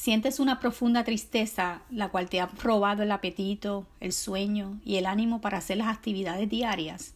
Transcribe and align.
Sientes 0.00 0.40
una 0.40 0.60
profunda 0.60 1.04
tristeza, 1.04 1.82
la 1.90 2.08
cual 2.08 2.30
te 2.30 2.40
ha 2.40 2.46
robado 2.46 3.02
el 3.02 3.12
apetito, 3.12 3.86
el 4.00 4.14
sueño 4.14 4.80
y 4.82 4.96
el 4.96 5.04
ánimo 5.04 5.42
para 5.42 5.58
hacer 5.58 5.76
las 5.76 5.88
actividades 5.88 6.48
diarias. 6.48 7.12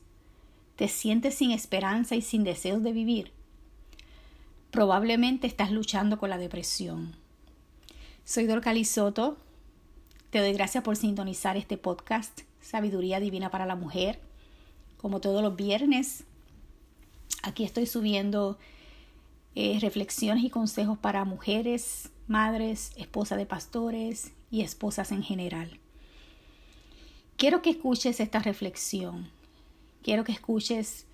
Te 0.77 0.89
sientes 0.89 1.35
sin 1.35 1.51
esperanza 1.51 2.15
y 2.15 2.21
sin 2.21 2.45
deseos 2.45 2.83
de 2.83 2.93
vivir. 2.93 3.33
Probablemente 4.71 5.47
estás 5.47 5.73
luchando 5.73 6.19
con 6.19 6.29
la 6.29 6.37
depresión. 6.37 7.17
Soy 8.23 8.45
Dorca 8.45 8.75
Soto. 8.85 9.39
Te 10.29 10.41
doy 10.41 10.53
gracias 10.53 10.85
por 10.85 10.97
sintonizar 10.97 11.57
este 11.57 11.79
podcast, 11.79 12.43
Sabiduría 12.61 13.19
Divina 13.19 13.51
para 13.51 13.65
la 13.65 13.77
Mujer. 13.77 14.21
Como 14.99 15.23
todos 15.23 15.41
los 15.41 15.57
viernes, 15.57 16.25
aquí 17.43 17.65
estoy 17.65 17.87
subiendo 17.87 18.59
eh, 19.55 19.79
reflexiones 19.81 20.45
y 20.45 20.51
consejos 20.51 20.99
para 20.99 21.25
mujeres, 21.25 22.11
madres, 22.27 22.93
esposas 22.97 23.39
de 23.39 23.47
pastores 23.47 24.33
y 24.51 24.63
esposas 24.63 25.13
en 25.13 25.23
general. 25.23 25.79
Quiero 27.37 27.63
que 27.63 27.71
escuches 27.71 28.21
esta 28.21 28.39
reflexión. 28.39 29.29
Quiero 30.03 30.25
que 30.25 30.33
escuches 30.33 31.07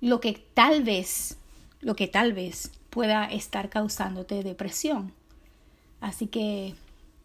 lo 0.00 0.20
que 0.20 0.32
tal 0.54 0.82
vez, 0.82 1.38
lo 1.80 1.96
que 1.96 2.08
tal 2.08 2.32
vez 2.32 2.72
pueda 2.90 3.24
estar 3.26 3.70
causándote 3.70 4.42
depresión. 4.42 5.12
Así 6.00 6.26
que 6.26 6.74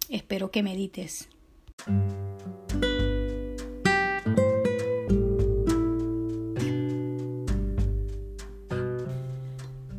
espero 0.09 0.51
que 0.51 0.63
medites. 0.63 1.27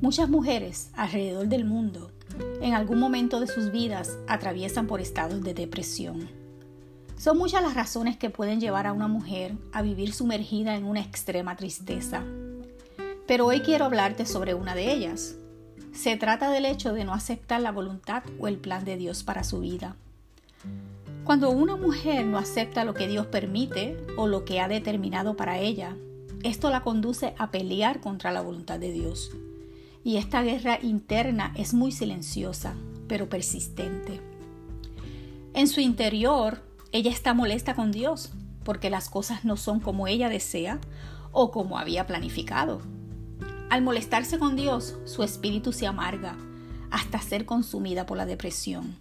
Muchas 0.01 0.29
mujeres 0.29 0.91
alrededor 0.95 1.49
del 1.49 1.65
mundo 1.65 2.14
en 2.65 2.73
algún 2.73 2.99
momento 2.99 3.41
de 3.41 3.47
sus 3.47 3.71
vidas 3.71 4.17
atraviesan 4.27 4.87
por 4.87 5.03
estados 5.03 5.43
de 5.43 5.53
depresión. 5.53 6.31
Son 7.19 7.37
muchas 7.37 7.63
las 7.63 7.75
razones 7.75 8.17
que 8.17 8.31
pueden 8.31 8.59
llevar 8.59 8.87
a 8.87 8.95
una 8.95 9.07
mujer 9.07 9.53
a 9.73 9.83
vivir 9.83 10.15
sumergida 10.15 10.75
en 10.75 10.85
una 10.85 11.01
extrema 11.01 11.57
tristeza. 11.57 12.23
Pero 13.27 13.45
hoy 13.45 13.61
quiero 13.61 13.85
hablarte 13.85 14.25
sobre 14.25 14.55
una 14.55 14.75
de 14.75 14.91
ellas. 14.91 15.37
Se 15.93 16.17
trata 16.17 16.51
del 16.51 16.65
hecho 16.65 16.95
de 16.95 17.05
no 17.05 17.13
aceptar 17.13 17.61
la 17.61 17.71
voluntad 17.71 18.23
o 18.41 18.49
el 18.49 18.57
plan 18.57 18.87
de 18.87 18.97
Dios 18.97 19.25
para 19.25 19.45
su 19.45 19.61
vida. 19.61 19.97
Cuando 21.25 21.51
una 21.51 21.77
mujer 21.77 22.25
no 22.25 22.39
acepta 22.39 22.87
lo 22.87 22.95
que 22.95 23.09
Dios 23.09 23.27
permite 23.27 23.95
o 24.17 24.27
lo 24.27 24.47
que 24.47 24.61
ha 24.61 24.69
determinado 24.69 25.37
para 25.37 25.59
ella, 25.59 25.97
esto 26.43 26.71
la 26.71 26.81
conduce 26.83 27.35
a 27.37 27.51
pelear 27.51 28.01
contra 28.01 28.33
la 28.33 28.41
voluntad 28.41 28.81
de 28.81 28.91
Dios 28.91 29.31
y 30.05 30.19
esta 30.19 30.43
guerra 30.43 30.79
interna 30.83 31.53
es 31.57 31.73
muy 31.73 31.91
silenciosa, 31.91 32.75
pero 33.09 33.31
persistente. 33.31 34.21
En 35.55 35.67
su 35.67 35.81
interior, 35.81 36.63
ella 36.93 37.11
está 37.11 37.33
molesta 37.33 37.75
con 37.75 37.91
Dios 37.91 38.31
porque 38.65 38.91
las 38.91 39.09
cosas 39.09 39.45
no 39.45 39.57
son 39.57 39.81
como 39.81 40.07
ella 40.07 40.29
desea 40.29 40.79
o 41.33 41.51
como 41.51 41.79
había 41.79 42.07
planificado. 42.07 42.83
Al 43.71 43.83
molestarse 43.83 44.39
con 44.39 44.57
Dios, 44.57 44.95
su 45.07 45.23
espíritu 45.23 45.73
se 45.73 45.87
amarga 45.87 46.37
hasta 46.91 47.19
ser 47.21 47.47
consumida 47.47 48.05
por 48.07 48.19
la 48.19 48.27
depresión. 48.27 48.97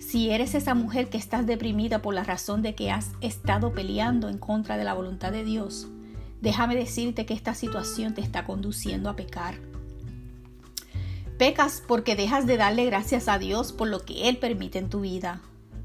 Si 0.00 0.30
eres 0.30 0.54
esa 0.54 0.74
mujer 0.74 1.08
que 1.08 1.18
estás 1.18 1.46
deprimida 1.46 2.00
por 2.02 2.14
la 2.14 2.24
razón 2.24 2.62
de 2.62 2.74
que 2.74 2.90
has 2.90 3.10
estado 3.20 3.72
peleando 3.72 4.28
en 4.28 4.38
contra 4.38 4.76
de 4.76 4.84
la 4.84 4.94
voluntad 4.94 5.32
de 5.32 5.44
Dios, 5.44 5.88
déjame 6.40 6.76
decirte 6.76 7.26
que 7.26 7.34
esta 7.34 7.54
situación 7.54 8.14
te 8.14 8.20
está 8.20 8.44
conduciendo 8.44 9.10
a 9.10 9.16
pecar 9.16 9.56
Pecas 11.38 11.84
porque 11.86 12.16
dejas 12.16 12.48
de 12.48 12.56
darle 12.56 12.84
gracias 12.84 13.28
a 13.28 13.38
Dios 13.38 13.72
por 13.72 13.86
lo 13.86 14.04
que 14.04 14.28
Él 14.28 14.38
permite 14.38 14.80
en 14.80 14.90
tu 14.90 15.02
vida. 15.02 15.40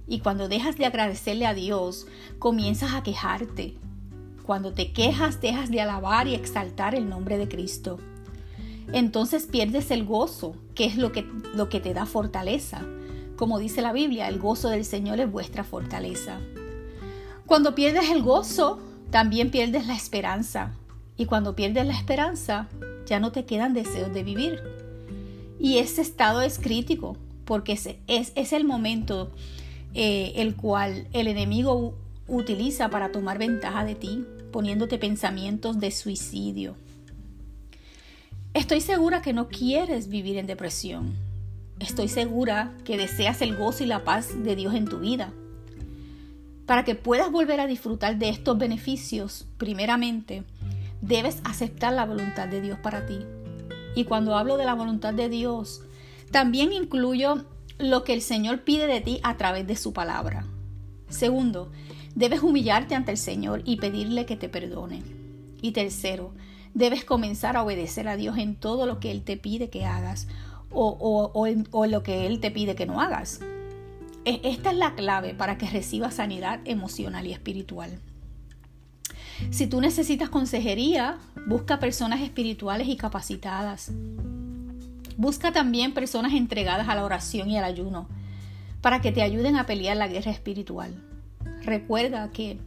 Y 0.07 0.19
cuando 0.19 0.47
dejas 0.47 0.77
de 0.77 0.87
agradecerle 0.87 1.45
a 1.45 1.53
Dios, 1.53 2.07
comienzas 2.39 2.93
a 2.93 3.03
quejarte. 3.03 3.75
Cuando 4.47 4.73
te 4.73 4.91
quejas, 4.91 5.41
dejas 5.41 5.69
de 5.69 5.79
alabar 5.79 6.27
y 6.27 6.33
exaltar 6.33 6.95
el 6.95 7.07
nombre 7.07 7.37
de 7.37 7.47
Cristo. 7.47 7.99
Entonces 8.91 9.45
pierdes 9.45 9.91
el 9.91 10.05
gozo, 10.05 10.55
que 10.73 10.85
es 10.85 10.97
lo 10.97 11.11
que, 11.11 11.25
lo 11.53 11.69
que 11.69 11.79
te 11.79 11.93
da 11.93 12.07
fortaleza. 12.07 12.81
Como 13.35 13.59
dice 13.59 13.83
la 13.83 13.93
Biblia, 13.93 14.29
el 14.29 14.39
gozo 14.39 14.69
del 14.69 14.85
Señor 14.85 15.19
es 15.19 15.31
vuestra 15.31 15.63
fortaleza. 15.63 16.39
Cuando 17.45 17.75
pierdes 17.75 18.09
el 18.09 18.23
gozo, 18.23 18.79
también 19.11 19.51
pierdes 19.51 19.85
la 19.85 19.95
esperanza. 19.95 20.73
Y 21.15 21.27
cuando 21.27 21.55
pierdes 21.55 21.85
la 21.85 21.93
esperanza, 21.93 22.67
ya 23.05 23.19
no 23.19 23.31
te 23.31 23.45
quedan 23.45 23.75
deseos 23.75 24.11
de 24.11 24.23
vivir. 24.23 24.82
Y 25.63 25.77
ese 25.77 26.01
estado 26.01 26.41
es 26.41 26.59
crítico 26.59 27.15
porque 27.45 27.79
es, 28.07 28.51
el 28.51 28.65
momento 28.65 29.31
eh, 29.93 30.33
el 30.35 30.57
cual 30.57 31.07
el 31.13 31.27
enemigo 31.27 31.97
utiliza 32.27 32.89
para 32.89 33.13
tomar 33.13 33.37
ventaja 33.37 33.85
de 33.85 33.95
ti, 33.95 34.25
poniéndote 34.51 34.97
pensamientos 34.97 35.79
de 35.79 35.91
suicidio. 35.91 36.75
Estoy 38.53 38.81
segura 38.81 39.21
que 39.21 39.31
no 39.31 39.47
quieres 39.47 40.09
vivir 40.09 40.35
en 40.35 40.47
depresión. 40.47 41.15
Estoy 41.79 42.09
segura 42.09 42.75
que 42.83 42.97
deseas 42.97 43.41
el 43.41 43.55
gozo 43.55 43.85
y 43.85 43.87
la 43.87 44.03
paz 44.03 44.43
de 44.43 44.57
Dios 44.57 44.75
en 44.75 44.83
tu 44.83 44.99
vida. 44.99 45.31
Para 46.65 46.83
que 46.83 46.95
puedas 46.95 47.31
volver 47.31 47.61
a 47.61 47.67
disfrutar 47.67 48.17
de 48.17 48.27
estos 48.27 48.57
beneficios, 48.57 49.47
primeramente, 49.57 50.43
debes 50.99 51.37
aceptar 51.45 51.93
la 51.93 52.05
voluntad 52.05 52.49
de 52.49 52.59
Dios 52.59 52.79
para 52.79 53.05
ti. 53.05 53.19
Y 53.95 54.05
cuando 54.05 54.35
hablo 54.35 54.57
de 54.57 54.65
la 54.65 54.73
voluntad 54.73 55.13
de 55.13 55.29
Dios, 55.29 55.81
también 56.31 56.73
incluyo 56.73 57.45
lo 57.77 58.03
que 58.03 58.13
el 58.13 58.21
Señor 58.21 58.61
pide 58.61 58.87
de 58.87 59.01
ti 59.01 59.19
a 59.23 59.37
través 59.37 59.67
de 59.67 59.75
su 59.75 59.93
palabra. 59.93 60.45
Segundo, 61.09 61.71
debes 62.15 62.41
humillarte 62.41 62.95
ante 62.95 63.11
el 63.11 63.17
Señor 63.17 63.61
y 63.65 63.77
pedirle 63.77 64.25
que 64.25 64.35
te 64.35 64.49
perdone. 64.49 65.03
Y 65.61 65.71
tercero, 65.71 66.33
debes 66.73 67.05
comenzar 67.05 67.55
a 67.55 67.63
obedecer 67.63 68.07
a 68.07 68.17
Dios 68.17 68.37
en 68.37 68.55
todo 68.55 68.85
lo 68.85 68.99
que 68.99 69.11
Él 69.11 69.23
te 69.23 69.37
pide 69.37 69.69
que 69.69 69.85
hagas 69.85 70.27
o, 70.71 71.45
lo 71.87 72.03
que 72.03 72.25
Él 72.25 72.39
te 72.39 72.51
pide 72.51 72.75
que 72.75 72.85
no 72.85 72.99
hagas. 72.99 73.41
E, 74.25 74.41
esta 74.43 74.71
es 74.71 74.77
la 74.77 74.95
clave 74.95 75.33
para 75.33 75.57
que 75.57 75.69
recibas 75.69 76.15
sanidad 76.15 76.61
emocional 76.65 77.27
y 77.27 77.33
espiritual. 77.33 77.99
Si 79.51 79.67
tú 79.67 79.81
necesitas 79.81 80.29
consejería, 80.29 81.17
busca 81.47 81.79
personas 81.79 82.21
espirituales 82.21 82.87
y 82.87 82.95
capacitadas. 82.95 83.91
Busca 85.17 85.51
también 85.51 85.93
personas 85.93 86.33
entregadas 86.33 86.89
a 86.89 86.95
la 86.95 87.05
oración 87.05 87.49
y 87.49 87.57
al 87.57 87.63
ayuno 87.63 88.07
para 88.81 88.99
que 88.99 89.11
te 89.11 89.21
ayuden 89.21 89.55
a 89.55 89.65
pelear 89.65 89.95
la 89.95 90.07
guerra 90.07 90.31
espiritual. 90.31 90.93
Recuerda 91.63 92.31
que 92.31 92.57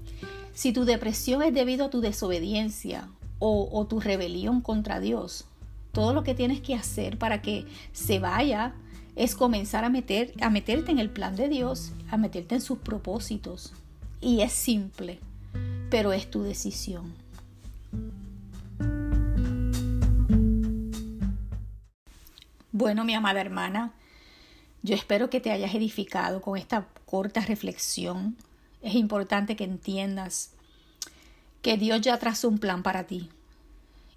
si 0.55 0.73
tu 0.73 0.87
depresión 0.87 1.43
es 1.43 1.53
debido 1.53 1.87
a 1.87 1.91
tu 1.91 2.01
desobediencia 2.01 3.09
o, 3.39 3.87
tu 3.87 4.01
rebelión 4.01 4.63
contra 4.63 4.99
Dios, 4.99 5.45
todo 5.93 6.15
lo 6.15 6.25
que 6.25 6.35
tienes 6.35 6.63
que 6.63 6.75
hacer 6.75 7.19
para 7.19 7.43
que 7.43 7.67
se 7.93 8.19
vaya 8.19 8.73
es 9.15 9.35
comenzar 9.35 9.85
a, 9.85 9.91
meter, 9.91 10.33
a 10.41 10.49
meterte 10.49 10.91
en 10.91 10.99
el 10.99 11.11
plan 11.11 11.37
de 11.37 11.49
Dios, 11.51 11.93
a 12.11 12.17
meterte 12.17 12.55
en 12.55 12.61
sus 12.63 12.79
propósitos. 12.79 13.75
Y 14.23 14.41
es 14.41 14.53
simple 14.53 15.21
pero 15.97 16.13
es 16.13 16.31
tu 16.31 16.43
decisión. 16.43 17.15
Bueno, 22.71 23.07
mi 23.07 23.15
amada 23.15 23.41
hermana, 23.41 23.95
yo 24.83 24.95
espero 24.95 25.31
que 25.31 25.41
te 25.41 25.53
hayas 25.53 25.75
edificado 25.75 26.43
con 26.43 26.59
esta 26.59 26.87
corta 27.07 27.41
reflexión. 27.41 28.37
Es 28.83 28.95
importante 28.95 29.57
que 29.57 29.65
entiendas 29.65 30.51
que 31.63 31.79
Dios 31.79 32.03
ya 32.03 32.19
trazó 32.19 32.51
un 32.51 32.59
plan 32.59 32.83
para 32.83 33.05
ti 33.05 33.31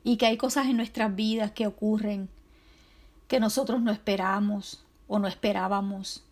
y 0.03 0.17
que 0.17 0.25
hay 0.25 0.35
cosas 0.35 0.67
en 0.67 0.75
nuestras 0.75 1.15
vidas 1.15 1.51
que 1.51 1.65
ocurren 1.65 2.27
que 3.29 3.39
nosotros 3.39 3.81
no 3.81 3.93
esperamos 3.93 4.83
o 5.07 5.17
no 5.17 5.29
esperábamos, 5.29 6.25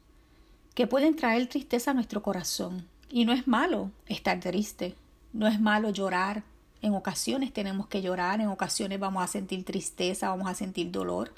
que 0.76 0.88
pueden 0.88 1.16
traer 1.16 1.48
tristeza 1.48 1.92
a 1.92 1.94
nuestro 1.94 2.22
corazón. 2.22 2.86
Y 3.10 3.24
no 3.24 3.32
es 3.32 3.48
malo 3.48 3.92
estar 4.08 4.42
triste, 4.42 4.98
no 5.34 5.48
es 5.48 5.60
malo 5.60 5.90
llorar. 5.90 6.44
En 6.82 6.94
ocasiones 6.94 7.52
tenemos 7.54 7.88
que 7.88 8.02
llorar, 8.02 8.40
en 8.40 8.48
ocasiones 8.48 9.00
vamos 9.00 9.24
a 9.24 9.28
sentir 9.28 9.64
tristeza, 9.66 10.30
vamos 10.30 10.48
a 10.48 10.54
sentir 10.54 10.92
dolor. 10.92 11.34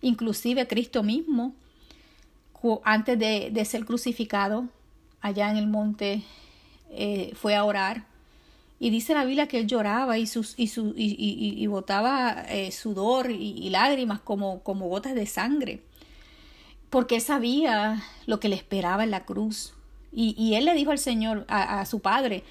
Inclusive 0.00 0.66
Cristo 0.66 1.02
mismo, 1.02 1.54
antes 2.84 3.18
de, 3.18 3.64
ser 3.64 3.84
crucificado, 3.84 4.68
allá 5.20 5.50
en 5.50 5.56
el 5.56 5.66
monte, 5.66 6.22
eh, 6.90 7.32
fue 7.34 7.56
a 7.56 7.64
orar. 7.64 8.04
Y 8.78 8.90
dice 8.90 9.12
la 9.12 9.24
Biblia 9.24 9.46
que 9.46 9.58
él 9.58 9.66
lloraba 9.66 10.16
y, 10.18 10.26
sus, 10.26 10.54
y, 10.56 10.68
su, 10.68 10.94
y, 10.96 11.66
botaba 11.66 12.44
eh, 12.48 12.72
sudor 12.72 13.30
y, 13.30 13.68
lágrimas 13.68 14.20
como, 14.20 14.62
como 14.62 14.88
gotas 14.88 15.14
de 15.14 15.26
sangre. 15.26 15.82
Porque 16.88 17.16
él 17.16 17.20
sabía 17.20 18.02
lo 18.26 18.40
que 18.40 18.48
le 18.48 18.56
esperaba 18.56 19.04
en 19.04 19.10
la 19.10 19.24
cruz. 19.24 19.74
Y, 20.12 20.54
él 20.54 20.64
le 20.64 20.74
dijo 20.74 20.92
al 20.92 20.98
Señor, 20.98 21.44
a 21.48 21.84
su 21.84 22.00
Padre, 22.00 22.42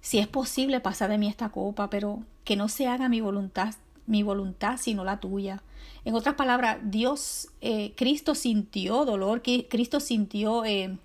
si 0.00 0.18
es 0.18 0.26
posible, 0.26 0.80
pasa 0.80 1.08
de 1.08 1.18
mí 1.18 1.28
esta 1.28 1.50
copa, 1.50 1.90
pero 1.90 2.22
que 2.44 2.56
no 2.56 2.68
se 2.68 2.86
haga 2.86 3.08
mi 3.08 3.20
voluntad, 3.20 3.74
mi 4.06 4.22
voluntad, 4.22 4.78
sino 4.78 5.04
la 5.04 5.20
tuya. 5.20 5.62
En 6.04 6.14
otras 6.14 6.34
palabras, 6.36 6.78
Dios, 6.82 7.48
eh, 7.60 7.92
Cristo 7.96 8.34
sintió 8.34 9.04
dolor, 9.04 9.42
Cristo 9.42 10.00
sintió 10.00 10.64
eh, 10.64 10.96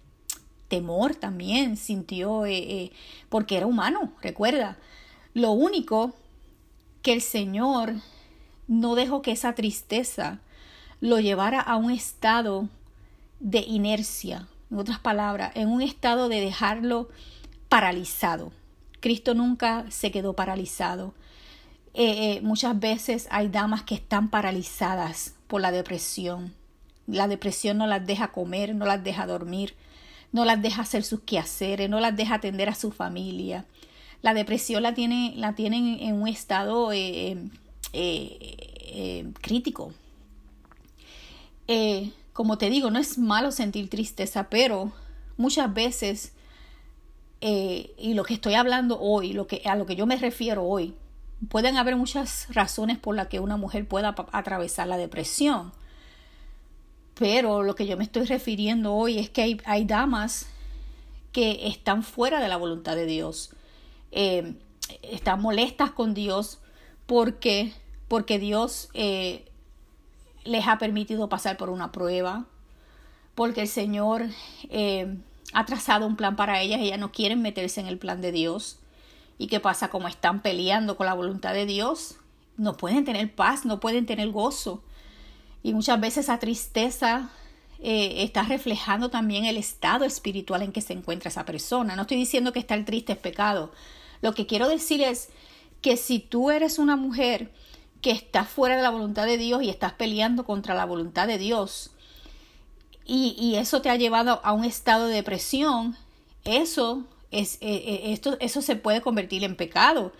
temor 0.67 1.15
también, 1.15 1.75
sintió, 1.75 2.45
eh, 2.45 2.91
porque 3.29 3.57
era 3.57 3.67
humano, 3.67 4.13
recuerda. 4.21 4.77
Lo 5.33 5.51
único 5.51 6.13
que 7.01 7.13
el 7.13 7.21
Señor 7.21 7.95
no 8.67 8.95
dejó 8.95 9.21
que 9.21 9.31
esa 9.31 9.53
tristeza 9.55 10.39
lo 11.01 11.19
llevara 11.19 11.59
a 11.59 11.75
un 11.75 11.91
estado 11.91 12.69
de 13.39 13.59
inercia, 13.59 14.47
en 14.71 14.77
otras 14.77 14.99
palabras, 14.99 15.51
en 15.55 15.67
un 15.67 15.81
estado 15.81 16.29
de 16.29 16.39
dejarlo 16.39 17.09
paralizado. 17.67 18.53
Cristo 19.03 19.33
nunca 19.33 19.85
se 19.89 20.11
quedó 20.11 20.33
paralizado. 20.33 21.13
Eh, 21.93 22.37
eh, 22.37 22.41
muchas 22.41 22.79
veces 22.79 23.27
hay 23.31 23.49
damas 23.49 23.83
que 23.83 23.95
están 23.95 24.29
paralizadas 24.29 25.35
por 25.47 25.59
la 25.59 25.73
depresión. 25.73 26.53
La 27.05 27.27
depresión 27.27 27.77
no 27.77 27.85
las 27.85 28.07
deja 28.07 28.31
comer, 28.31 28.73
no 28.73 28.85
las 28.85 29.03
deja 29.03 29.27
dormir, 29.27 29.75
no 30.31 30.45
las 30.45 30.61
deja 30.61 30.83
hacer 30.83 31.03
sus 31.03 31.19
quehaceres, 31.19 31.89
no 31.89 31.99
las 31.99 32.15
deja 32.15 32.35
atender 32.35 32.69
a 32.69 32.75
su 32.75 32.91
familia. 32.91 33.65
La 34.21 34.33
depresión 34.33 34.81
la, 34.81 34.93
tiene, 34.93 35.35
tienen 35.57 35.99
en 35.99 36.21
un 36.21 36.29
estado 36.29 36.91
eh, 36.93 37.35
crítico. 39.41 39.91
como 42.31 42.57
te 42.57 42.69
digo, 42.69 42.89
no 42.89 42.99
es 42.99 43.17
malo 43.17 43.51
sentir 43.51 43.89
tristeza, 43.89 44.49
pero 44.49 44.93
muchas 45.35 45.73
veces, 45.73 46.31
y 47.45 48.13
lo 48.13 48.23
que 48.23 48.35
estoy 48.35 48.53
hablando 48.53 48.99
hoy, 48.99 49.33
lo 49.33 49.47
que, 49.47 49.61
a 49.65 49.75
lo 49.75 49.85
que 49.85 49.97
yo 49.97 50.05
me 50.05 50.15
refiero 50.15 50.63
hoy, 50.63 50.95
pueden 51.49 51.77
haber 51.77 51.95
muchas 51.95 52.47
razones 52.49 52.97
por 52.97 53.15
las 53.15 53.27
que 53.27 53.39
una 53.39 53.57
mujer 53.57 53.87
pueda 53.87 54.15
atravesar 54.31 54.87
la 54.87 54.97
depresión. 54.97 55.71
Pero 57.15 57.63
lo 57.63 57.75
que 57.75 57.85
yo 57.85 57.97
me 57.97 58.03
estoy 58.03 58.25
refiriendo 58.25 58.93
hoy 58.93 59.19
es 59.19 59.29
que 59.29 59.57
hay, 59.65 59.85
damas 59.85 60.47
que 61.31 61.67
están 61.67 62.03
fuera 62.03 62.39
de 62.39 62.47
la 62.47 62.57
voluntad 62.57 62.95
de 62.95 63.05
Dios. 63.05 63.51
Eh, 64.11 64.55
están 65.01 65.41
molestas 65.41 65.91
con 65.91 66.13
Dios 66.13 66.59
porque, 67.05 67.73
porque 68.07 68.39
Dios 68.39 68.89
eh, 68.93 69.45
les 70.43 70.67
ha 70.67 70.77
permitido 70.77 71.29
pasar 71.29 71.57
por 71.57 71.69
una 71.69 71.91
prueba, 71.91 72.45
porque 73.35 73.61
el 73.61 73.67
Señor 73.67 74.25
eh, 74.69 75.17
ha 75.53 75.65
trazado 75.65 76.05
un 76.05 76.15
plan 76.15 76.35
para 76.35 76.61
ellas, 76.61 76.81
ellas 76.81 76.99
no 76.99 77.11
quieren 77.11 77.41
meterse 77.41 77.79
en 77.79 77.87
el 77.87 77.97
plan 77.97 78.21
de 78.21 78.31
Dios. 78.31 78.79
¿Y 79.37 79.47
qué 79.47 79.59
pasa? 79.59 79.89
Como 79.89 80.07
están 80.07 80.41
peleando 80.41 80.97
con 80.97 81.05
la 81.05 81.13
voluntad 81.13 81.53
de 81.53 81.65
Dios, 81.65 82.17
no 82.57 82.77
pueden 82.77 83.05
tener 83.05 83.33
paz, 83.33 83.65
no 83.65 83.79
pueden 83.79 84.05
tener 84.05 84.29
gozo. 84.29 84.83
Y 85.63 85.73
muchas 85.73 85.99
veces 85.99 86.25
esa 86.25 86.39
tristeza 86.39 87.29
eh, 87.79 88.23
está 88.23 88.43
reflejando 88.43 89.09
también 89.09 89.45
el 89.45 89.57
estado 89.57 90.05
espiritual 90.05 90.61
en 90.61 90.71
que 90.71 90.81
se 90.81 90.93
encuentra 90.93 91.29
esa 91.29 91.45
persona. 91.45 91.95
No 91.95 92.03
estoy 92.03 92.17
diciendo 92.17 92.53
que 92.53 92.59
estar 92.59 92.83
triste 92.85 93.13
es 93.13 93.19
pecado. 93.19 93.71
Lo 94.21 94.33
que 94.33 94.45
quiero 94.45 94.67
decir 94.69 95.01
es 95.01 95.29
que 95.81 95.97
si 95.97 96.19
tú 96.19 96.51
eres 96.51 96.79
una 96.79 96.95
mujer 96.95 97.51
que 98.01 98.11
está 98.11 98.45
fuera 98.45 98.75
de 98.75 98.81
la 98.81 98.89
voluntad 98.89 99.25
de 99.25 99.37
Dios 99.37 99.63
y 99.63 99.69
estás 99.69 99.93
peleando 99.93 100.45
contra 100.45 100.75
la 100.75 100.85
voluntad 100.85 101.27
de 101.27 101.37
Dios, 101.37 101.91
y, 103.05 103.55
eso 103.55 103.81
te 103.81 103.89
ha 103.89 103.95
llevado 103.95 104.39
a 104.43 104.53
un 104.53 104.63
estado 104.63 105.07
de 105.07 105.15
depresión, 105.15 105.97
eso 106.45 107.03
es, 107.31 107.55
eh, 107.55 107.83
eh, 107.85 108.01
esto, 108.13 108.37
eso 108.39 108.61
se 108.61 108.75
puede 108.75 109.01
convertir 109.01 109.43
en 109.43 109.55
pecado. 109.55 110.13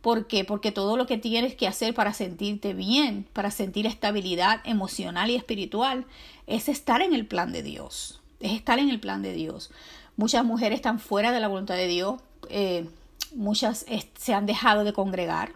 ¿Por 0.00 0.26
qué? 0.26 0.44
Porque 0.44 0.72
todo 0.72 0.96
lo 0.96 1.06
que 1.06 1.18
tienes 1.18 1.54
que 1.54 1.66
hacer 1.66 1.92
para 1.92 2.14
sentirte 2.14 2.72
bien, 2.72 3.26
para 3.34 3.50
sentir 3.50 3.86
estabilidad 3.86 4.60
emocional 4.64 5.28
y 5.28 5.34
espiritual, 5.34 6.06
es 6.46 6.68
estar 6.68 7.02
en 7.02 7.12
el 7.12 7.26
plan 7.26 7.52
de 7.52 7.62
Dios. 7.62 8.20
Es 8.40 8.52
estar 8.52 8.78
en 8.78 8.88
el 8.88 8.98
plan 8.98 9.20
de 9.20 9.34
Dios. 9.34 9.70
Muchas 10.16 10.44
mujeres 10.44 10.76
están 10.76 11.00
fuera 11.00 11.32
de 11.32 11.40
la 11.40 11.48
voluntad 11.48 11.76
de 11.76 11.86
Dios. 11.86 12.20
Eh, 12.48 12.88
muchas 13.34 13.84
se 14.18 14.34
han 14.34 14.46
dejado 14.46 14.84
de 14.84 14.94
congregar. 14.94 15.52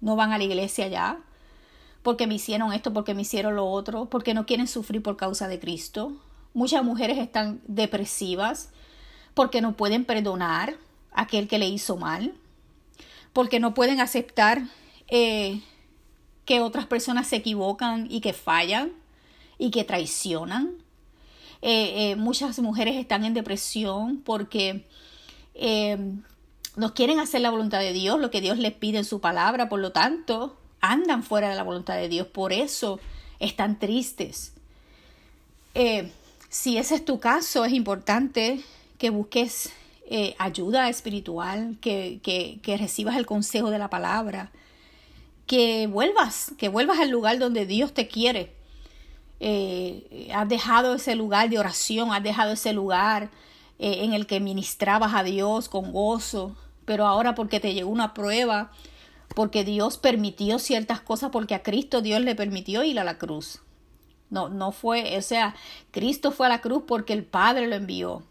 No 0.00 0.14
van 0.14 0.32
a 0.32 0.38
la 0.38 0.44
iglesia 0.44 0.86
ya. 0.86 1.18
Porque 2.04 2.28
me 2.28 2.34
hicieron 2.34 2.72
esto, 2.72 2.92
porque 2.92 3.14
me 3.14 3.22
hicieron 3.22 3.56
lo 3.56 3.66
otro. 3.66 4.06
Porque 4.06 4.32
no 4.32 4.46
quieren 4.46 4.68
sufrir 4.68 5.02
por 5.02 5.16
causa 5.16 5.48
de 5.48 5.58
Cristo. 5.58 6.12
Muchas 6.58 6.82
mujeres 6.82 7.18
están 7.18 7.60
depresivas 7.68 8.70
porque 9.34 9.60
no 9.60 9.76
pueden 9.76 10.04
perdonar 10.04 10.74
a 11.12 11.22
aquel 11.22 11.46
que 11.46 11.56
le 11.56 11.68
hizo 11.68 11.96
mal, 11.96 12.34
porque 13.32 13.60
no 13.60 13.74
pueden 13.74 14.00
aceptar 14.00 14.64
eh, 15.06 15.60
que 16.46 16.60
otras 16.60 16.86
personas 16.86 17.28
se 17.28 17.36
equivocan 17.36 18.08
y 18.10 18.20
que 18.20 18.32
fallan 18.32 18.90
y 19.56 19.70
que 19.70 19.84
traicionan. 19.84 20.74
Eh, 21.62 22.10
eh, 22.10 22.16
muchas 22.16 22.58
mujeres 22.58 22.96
están 22.96 23.24
en 23.24 23.34
depresión 23.34 24.20
porque 24.24 24.84
no 26.74 26.92
quieren 26.92 27.20
hacer 27.20 27.40
la 27.40 27.50
voluntad 27.50 27.78
de 27.78 27.92
Dios, 27.92 28.18
lo 28.18 28.32
que 28.32 28.40
Dios 28.40 28.58
les 28.58 28.72
pide 28.72 28.98
en 28.98 29.04
su 29.04 29.20
palabra, 29.20 29.68
por 29.68 29.78
lo 29.78 29.92
tanto, 29.92 30.58
andan 30.80 31.22
fuera 31.22 31.50
de 31.50 31.54
la 31.54 31.62
voluntad 31.62 31.94
de 31.94 32.08
Dios, 32.08 32.26
por 32.26 32.52
eso 32.52 32.98
están 33.38 33.78
tristes. 33.78 34.54
Si 36.48 36.78
ese 36.78 36.94
es 36.94 37.04
tu 37.04 37.20
caso, 37.20 37.64
es 37.64 37.72
importante 37.72 38.60
que 38.98 39.10
busques 39.10 39.70
eh, 40.10 40.34
ayuda 40.38 40.88
espiritual, 40.88 41.76
que, 41.80 42.20
que, 42.22 42.76
recibas 42.78 43.16
el 43.16 43.26
consejo 43.26 43.70
de 43.70 43.78
la 43.78 43.90
palabra, 43.90 44.50
que 45.46 45.86
vuelvas, 45.86 46.52
que 46.56 46.68
vuelvas 46.68 46.98
al 46.98 47.10
lugar 47.10 47.38
donde 47.38 47.66
Dios 47.66 47.92
te 47.92 48.08
quiere. 48.08 48.54
Eh, 49.40 50.30
has 50.34 50.48
dejado 50.48 50.94
ese 50.94 51.14
lugar 51.14 51.50
de 51.50 51.58
oración, 51.58 52.12
has 52.12 52.22
dejado 52.22 52.52
ese 52.52 52.72
lugar 52.72 53.30
eh, 53.78 53.98
en 54.02 54.14
el 54.14 54.26
que 54.26 54.40
ministrabas 54.40 55.14
a 55.14 55.22
Dios 55.22 55.68
con 55.68 55.92
gozo, 55.92 56.56
pero 56.86 57.06
ahora 57.06 57.34
porque 57.34 57.60
te 57.60 57.74
llegó 57.74 57.90
una 57.90 58.14
prueba, 58.14 58.72
porque 59.34 59.62
Dios 59.62 59.98
permitió 59.98 60.58
ciertas 60.58 61.00
cosas, 61.02 61.30
porque 61.30 61.54
a 61.54 61.62
Cristo 61.62 62.00
Dios 62.00 62.22
le 62.22 62.34
permitió 62.34 62.82
ir 62.82 62.98
a 62.98 63.04
la 63.04 63.18
cruz. 63.18 63.60
No, 64.30 64.48
no 64.48 64.72
fue, 64.72 65.16
o 65.16 65.22
sea, 65.22 65.54
Cristo 65.90 66.32
fue 66.32 66.46
a 66.46 66.50
la 66.50 66.60
cruz 66.60 66.82
porque 66.86 67.12
el 67.12 67.24
Padre 67.24 67.66
lo 67.66 67.76
envió. 67.76 68.22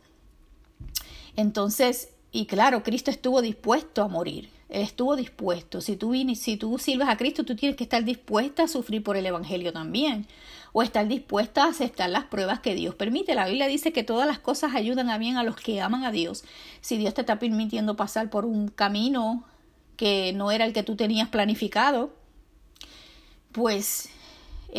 Entonces, 1.35 2.09
y 2.31 2.45
claro, 2.45 2.83
Cristo 2.83 3.09
estuvo 3.09 3.41
dispuesto 3.41 4.03
a 4.03 4.07
morir. 4.07 4.49
Él 4.69 4.81
estuvo 4.81 5.15
dispuesto. 5.15 5.81
Si 5.81 5.95
tú, 5.95 6.13
si 6.35 6.57
tú 6.57 6.77
sirves 6.77 7.07
a 7.07 7.17
Cristo, 7.17 7.45
tú 7.45 7.55
tienes 7.55 7.77
que 7.77 7.83
estar 7.83 8.03
dispuesta 8.03 8.63
a 8.63 8.67
sufrir 8.67 9.01
por 9.01 9.15
el 9.15 9.25
Evangelio 9.25 9.71
también. 9.71 10.27
O 10.73 10.83
estar 10.83 11.07
dispuesta 11.07 11.63
a 11.63 11.69
aceptar 11.69 12.09
las 12.09 12.25
pruebas 12.25 12.59
que 12.59 12.75
Dios 12.75 12.93
permite. 12.95 13.33
La 13.33 13.47
Biblia 13.47 13.67
dice 13.67 13.93
que 13.93 14.03
todas 14.03 14.27
las 14.27 14.39
cosas 14.39 14.75
ayudan 14.75 15.09
a 15.09 15.17
bien 15.17 15.37
a 15.37 15.43
los 15.43 15.55
que 15.55 15.81
aman 15.81 16.03
a 16.03 16.11
Dios. 16.11 16.43
Si 16.81 16.97
Dios 16.97 17.13
te 17.13 17.21
está 17.21 17.39
permitiendo 17.39 17.95
pasar 17.95 18.29
por 18.29 18.45
un 18.45 18.67
camino 18.67 19.45
que 19.95 20.33
no 20.33 20.51
era 20.51 20.65
el 20.65 20.73
que 20.73 20.83
tú 20.83 20.95
tenías 20.95 21.29
planificado, 21.29 22.13
pues 23.53 24.09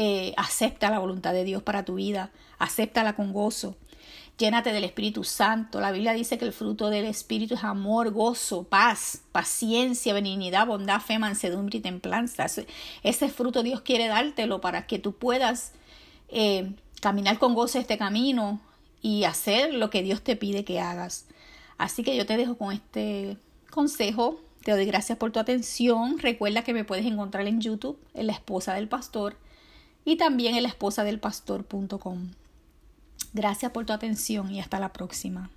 eh, 0.00 0.33
acepta 0.37 0.90
la 0.90 1.00
voluntad 1.00 1.33
de 1.33 1.43
Dios 1.43 1.61
para 1.64 1.85
tu 1.85 1.97
vida. 1.97 2.31
Acéptala 2.61 3.17
con 3.17 3.33
gozo. 3.33 3.75
Llénate 4.38 4.73
del 4.73 4.85
Espíritu 4.85 5.25
Santo. 5.25 5.81
La 5.81 5.90
Biblia 5.90 6.12
dice 6.12 6.38
que 6.38 6.45
el 6.45 6.52
fruto 6.52 6.88
del 6.88 7.05
Espíritu 7.05 7.55
es 7.55 7.64
amor, 7.64 8.12
gozo, 8.12 8.62
paz, 8.62 9.23
paciencia, 9.33 10.14
benignidad, 10.14 10.69
bondad, 10.69 11.00
fe, 11.00 11.19
mansedumbre 11.19 11.78
y 11.78 11.81
templanza. 11.81 12.47
Ese, 13.02 13.28
fruto 13.28 13.64
Dios 13.64 13.81
quiere 13.81 14.07
dártelo 14.07 14.61
para 14.61 14.87
que 14.87 15.00
tú 15.00 15.14
puedas 15.14 15.73
eh, 16.28 16.71
caminar 17.00 17.40
con 17.40 17.57
gozo 17.57 17.81
este 17.81 17.99
camino 17.99 18.61
y 19.02 19.25
hacer 19.25 19.75
lo 19.75 19.90
que 19.90 20.05
Dios 20.05 20.23
te 20.23 20.37
pide 20.37 20.64
que 20.64 20.78
hagas. 20.78 21.26
Así 21.76 22.05
que 22.05 22.14
yo 22.14 22.25
te 22.25 22.37
dejo 22.37 22.57
con 22.57 22.73
este 22.73 23.37
consejo. 23.71 24.38
Te 24.62 24.71
doy 24.71 24.85
gracias 24.87 25.19
por 25.19 25.33
tu 25.33 25.40
atención. 25.40 26.21
Recuerda 26.21 26.62
que 26.62 26.73
me 26.73 26.85
puedes 26.85 27.05
encontrar 27.05 27.49
en 27.49 27.61
YouTube, 27.61 27.99
en 28.14 28.28
La 28.28 28.33
Esposa 28.33 28.75
del 28.75 28.87
Pastor, 28.87 29.37
y 30.09 30.17
también 30.17 30.55
en 30.55 30.62
la 30.62 30.71
esposa 30.71 31.05
del 31.05 31.21
pastor.com. 31.21 32.31
Gracias 33.35 33.73
por 33.73 33.85
tu 33.85 33.93
atención 33.93 34.50
y 34.50 34.59
hasta 34.59 34.81
la 34.81 34.91
próxima. 34.91 35.50